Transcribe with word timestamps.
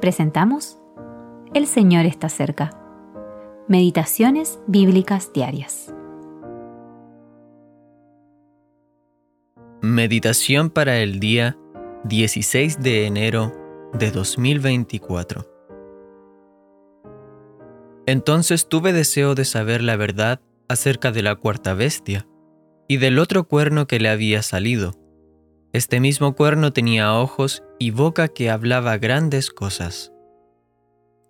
presentamos 0.00 0.78
El 1.54 1.66
Señor 1.66 2.06
está 2.06 2.28
cerca. 2.28 2.70
Meditaciones 3.68 4.60
Bíblicas 4.66 5.32
Diarias. 5.32 5.94
Meditación 9.80 10.70
para 10.70 10.98
el 10.98 11.20
día 11.20 11.56
16 12.04 12.80
de 12.80 13.06
enero 13.06 13.52
de 13.94 14.10
2024. 14.10 15.46
Entonces 18.06 18.68
tuve 18.68 18.92
deseo 18.92 19.34
de 19.34 19.44
saber 19.44 19.82
la 19.82 19.96
verdad 19.96 20.40
acerca 20.68 21.10
de 21.10 21.22
la 21.22 21.36
cuarta 21.36 21.74
bestia 21.74 22.26
y 22.88 22.98
del 22.98 23.18
otro 23.18 23.44
cuerno 23.48 23.86
que 23.86 23.98
le 23.98 24.08
había 24.08 24.42
salido. 24.42 25.05
Este 25.76 26.00
mismo 26.00 26.34
cuerno 26.34 26.72
tenía 26.72 27.12
ojos 27.12 27.62
y 27.78 27.90
boca 27.90 28.28
que 28.28 28.48
hablaba 28.48 28.96
grandes 28.96 29.50
cosas. 29.50 30.10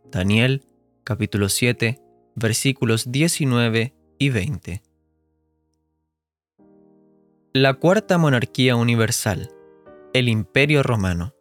Daniel 0.04 0.62
capítulo 1.02 1.48
7 1.48 2.00
versículos 2.36 3.10
19 3.10 3.96
y 4.20 4.30
20. 4.30 4.82
La 7.54 7.74
cuarta 7.74 8.18
monarquía 8.18 8.76
universal, 8.76 9.50
el 10.14 10.28
Imperio 10.28 10.84
Romano. 10.84 11.34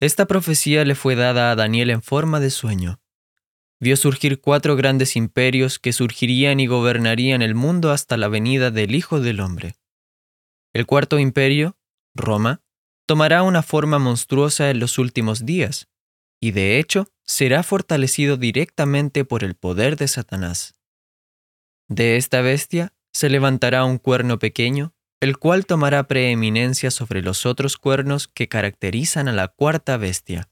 Esta 0.00 0.26
profecía 0.26 0.84
le 0.84 0.96
fue 0.96 1.14
dada 1.14 1.52
a 1.52 1.54
Daniel 1.54 1.90
en 1.90 2.02
forma 2.02 2.40
de 2.40 2.50
sueño. 2.50 2.98
Vio 3.78 3.96
surgir 3.96 4.40
cuatro 4.40 4.74
grandes 4.74 5.14
imperios 5.14 5.78
que 5.78 5.92
surgirían 5.92 6.58
y 6.58 6.66
gobernarían 6.66 7.42
el 7.42 7.54
mundo 7.54 7.92
hasta 7.92 8.16
la 8.16 8.26
venida 8.26 8.72
del 8.72 8.96
Hijo 8.96 9.20
del 9.20 9.38
Hombre. 9.38 9.76
El 10.72 10.86
cuarto 10.86 11.18
imperio, 11.18 11.76
Roma, 12.14 12.62
tomará 13.06 13.42
una 13.42 13.62
forma 13.62 13.98
monstruosa 13.98 14.70
en 14.70 14.78
los 14.78 14.98
últimos 14.98 15.44
días, 15.44 15.88
y 16.40 16.52
de 16.52 16.78
hecho 16.78 17.08
será 17.24 17.62
fortalecido 17.62 18.36
directamente 18.36 19.24
por 19.24 19.42
el 19.42 19.56
poder 19.56 19.96
de 19.96 20.08
Satanás. 20.08 20.76
De 21.88 22.16
esta 22.16 22.40
bestia 22.40 22.94
se 23.12 23.28
levantará 23.28 23.84
un 23.84 23.98
cuerno 23.98 24.38
pequeño, 24.38 24.94
el 25.20 25.38
cual 25.38 25.66
tomará 25.66 26.06
preeminencia 26.06 26.90
sobre 26.90 27.20
los 27.20 27.46
otros 27.46 27.76
cuernos 27.76 28.28
que 28.28 28.48
caracterizan 28.48 29.26
a 29.26 29.32
la 29.32 29.48
cuarta 29.48 29.96
bestia. 29.96 30.48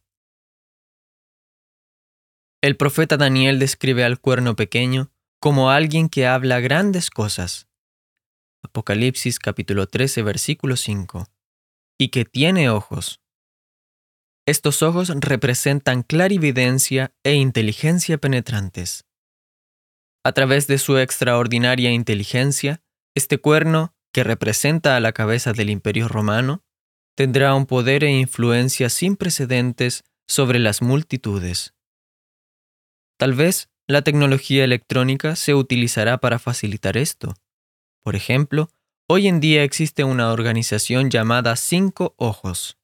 El 2.61 2.77
profeta 2.77 3.17
Daniel 3.17 3.61
describe 3.61 4.03
al 4.05 4.21
cuerno 4.21 4.57
pequeño 4.57 5.13
como 5.41 5.71
alguien 5.71 6.09
que 6.09 6.27
habla 6.27 6.59
grandes 6.59 7.09
cosas. 7.09 7.68
Apocalipsis 8.65 9.39
capítulo 9.39 9.87
13 9.87 10.23
versículo 10.23 10.77
5. 10.77 11.29
Y 11.97 12.09
que 12.09 12.25
tiene 12.25 12.71
ojos. 12.71 13.21
Estos 14.47 14.83
ojos 14.83 15.13
representan 15.21 16.03
clarividencia 16.03 17.13
e 17.23 17.35
inteligencia 17.35 18.19
penetrantes. 18.19 19.05
A 20.25 20.33
través 20.33 20.67
de 20.67 20.79
su 20.79 20.99
extraordinaria 20.99 21.93
inteligencia, 21.93 22.83
este 23.15 23.39
cuerno, 23.39 23.95
que 24.13 24.25
representa 24.25 24.97
a 24.97 25.01
la 25.01 25.13
cabeza 25.13 25.53
del 25.53 25.71
imperio 25.71 26.09
romano, 26.09 26.65
tendrá 27.17 27.55
un 27.55 27.67
poder 27.67 28.03
e 28.03 28.11
influencia 28.11 28.89
sin 28.89 29.17
precedentes 29.17 30.03
sobre 30.27 30.59
las 30.59 30.83
multitudes. 30.83 31.75
Tal 33.19 33.35
vez 33.35 33.69
la 33.87 34.03
tecnología 34.03 34.65
electrónica 34.65 35.37
se 35.37 35.55
utilizará 35.55 36.19
para 36.19 36.39
facilitar 36.39 36.97
esto. 36.97 37.35
Por 38.03 38.17
ejemplo, 38.17 38.71
hoy 39.09 39.29
en 39.29 39.41
día 39.41 39.63
existe 39.63 40.05
una 40.05 40.33
organización 40.33 41.11
llamada 41.11 41.57
Cinco 41.57 42.15
Ojos. 42.17 42.79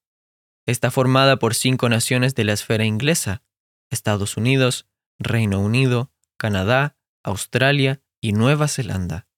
Está 0.67 0.91
formada 0.91 1.39
por 1.39 1.55
cinco 1.55 1.89
naciones 1.89 2.34
de 2.34 2.45
la 2.45 2.53
esfera 2.53 2.84
inglesa, 2.84 3.42
Estados 3.91 4.37
Unidos, 4.37 4.87
Reino 5.19 5.61
Unido, 5.61 6.11
Canadá, 6.36 6.97
Australia 7.23 8.02
y 8.20 8.33
Nueva 8.33 8.69
Zelanda. 8.69 9.29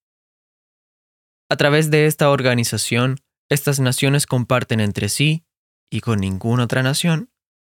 A 1.49 1.57
través 1.57 1.91
de 1.91 2.07
esta 2.07 2.31
organización, 2.31 3.21
estas 3.49 3.79
naciones 3.79 4.27
comparten 4.27 4.81
entre 4.81 5.09
sí, 5.09 5.45
y 5.91 6.01
con 6.01 6.19
ninguna 6.21 6.65
otra 6.65 6.83
nación, 6.83 7.31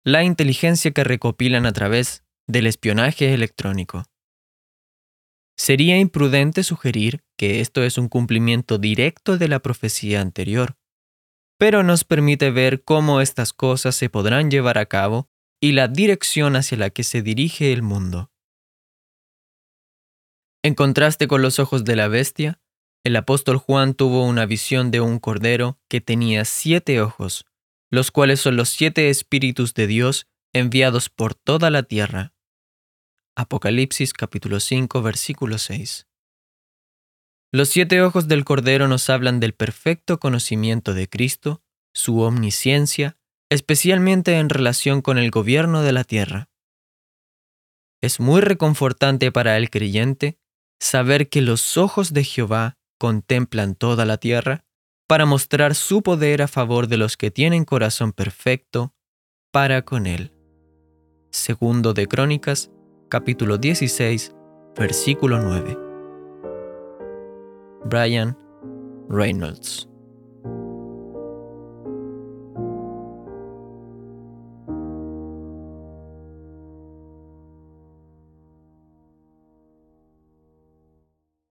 la 0.05 0.25
inteligencia 0.25 0.91
que 0.91 1.05
recopilan 1.05 1.67
a 1.67 1.72
través 1.72 2.25
del 2.47 2.67
espionaje 2.67 3.32
electrónico. 3.34 4.05
Sería 5.60 5.98
imprudente 5.98 6.65
sugerir 6.65 7.22
que 7.37 7.60
esto 7.60 7.82
es 7.82 7.98
un 7.98 8.09
cumplimiento 8.09 8.78
directo 8.78 9.37
de 9.37 9.47
la 9.47 9.59
profecía 9.59 10.22
anterior, 10.22 10.78
pero 11.59 11.82
nos 11.82 12.04
permite 12.04 12.50
ver 12.50 12.82
cómo 12.82 13.21
estas 13.21 13.53
cosas 13.53 13.94
se 13.94 14.09
podrán 14.09 14.50
llevar 14.50 14.78
a 14.78 14.87
cabo 14.87 15.28
y 15.60 15.72
la 15.72 15.87
dirección 15.87 16.56
hacia 16.56 16.78
la 16.78 16.88
que 16.88 17.04
se 17.04 17.20
dirige 17.20 17.75
el 17.75 17.82
mundo. 17.82 18.31
En 20.62 20.75
contraste 20.75 21.28
con 21.28 21.43
los 21.43 21.59
ojos 21.59 21.84
de 21.84 21.94
la 21.94 22.09
bestia, 22.09 22.59
el 23.04 23.15
apóstol 23.15 23.59
Juan 23.59 23.93
tuvo 23.93 24.25
una 24.25 24.47
visión 24.47 24.91
de 24.91 25.03
un 25.03 25.19
cordero 25.19 25.78
que 25.91 26.00
tenía 26.00 26.47
siete 26.47 27.03
ojos, 27.03 27.44
los 27.91 28.10
cuales 28.10 28.41
son 28.41 28.56
los 28.56 28.70
siete 28.70 29.10
espíritus 29.10 29.75
de 29.75 29.87
Dios 29.87 30.26
enviados 30.54 31.10
por 31.10 31.34
toda 31.34 31.69
la 31.69 31.82
tierra. 31.82 32.32
Apocalipsis 33.37 34.13
capítulo 34.13 34.59
5 34.59 35.03
versículo 35.03 35.59
6. 35.59 36.09
Los 37.53 37.69
siete 37.69 38.03
ojos 38.03 38.29
del 38.29 38.45
Cordero 38.45 38.89
nos 38.89 39.09
hablan 39.09 39.41
del 39.41 39.55
perfecto 39.55 40.19
conocimiento 40.19 40.95
de 40.95 41.09
Cristo, 41.09 41.63
su 41.95 42.21
omnisciencia, 42.21 43.17
especialmente 43.49 44.39
en 44.39 44.49
relación 44.49 45.01
con 45.01 45.17
el 45.17 45.31
gobierno 45.31 45.83
de 45.83 45.93
la 45.93 46.05
tierra. 46.05 46.51
Es 48.01 48.19
muy 48.19 48.41
reconfortante 48.41 49.31
para 49.31 49.57
el 49.57 49.71
creyente 49.71 50.39
saber 50.81 51.29
que 51.29 51.41
los 51.41 51.77
ojos 51.77 52.12
de 52.12 52.25
Jehová 52.25 52.79
contemplan 52.99 53.75
toda 53.75 54.05
la 54.05 54.19
tierra 54.19 54.65
para 55.07 55.25
mostrar 55.25 55.75
su 55.75 56.03
poder 56.03 56.43
a 56.43 56.49
favor 56.49 56.89
de 56.89 56.97
los 56.97 57.17
que 57.17 57.31
tienen 57.31 57.65
corazón 57.65 58.12
perfecto 58.12 58.95
para 59.53 59.85
con 59.85 60.07
él. 60.07 60.33
Segundo 61.31 61.95
de 61.95 62.07
Crónicas 62.07 62.71
capítulo 63.10 63.59
16, 63.59 64.32
versículo 64.76 65.41
9. 65.41 65.76
Brian 67.87 68.38
Reynolds 69.09 69.90